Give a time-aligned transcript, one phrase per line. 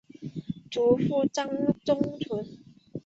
[0.71, 1.47] 祖父张
[1.85, 2.43] 宗纯。